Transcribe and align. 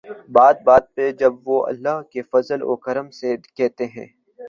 بات 0.29 0.57
بات 0.63 0.95
پر 0.95 1.11
جب 1.19 1.33
وہ'اللہ 1.47 1.95
کے 2.11 2.21
فضل 2.31 2.59
و 2.63 2.75
کرم 2.85 3.09
سے‘ 3.11 3.29
کہتے 3.55 3.85
ہیں۔ 3.85 4.07